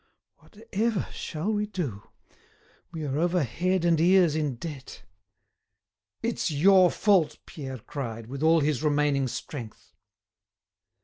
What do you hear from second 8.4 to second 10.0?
all his remaining strength.